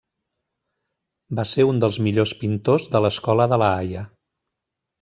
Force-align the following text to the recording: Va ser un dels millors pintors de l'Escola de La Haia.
Va 1.39 1.45
ser 1.49 1.67
un 1.73 1.83
dels 1.85 2.01
millors 2.07 2.35
pintors 2.41 2.89
de 2.97 3.05
l'Escola 3.07 3.49
de 3.55 3.61
La 3.65 3.69
Haia. 3.77 4.05